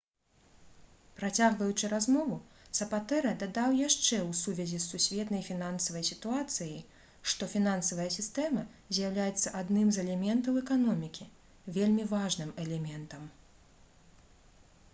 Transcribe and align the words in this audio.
працягваючы 1.17 1.89
размову 1.93 2.37
сапатэра 2.77 3.33
дадаў 3.43 3.75
яшчэ 3.87 4.17
ў 4.19 4.31
сувязі 4.39 4.79
з 4.85 4.87
сусветнай 4.93 5.43
фінансавай 5.49 6.07
сітуацыяй 6.09 6.79
што 7.33 7.49
«фінансавая 7.53 8.07
сістэма 8.17 8.63
з'яўляецца 8.99 9.55
адным 9.61 9.91
з 9.97 10.03
элементаў 10.05 10.57
эканомікі 10.63 11.27
вельмі 11.77 12.09
важным 12.15 12.55
элементам» 12.65 13.29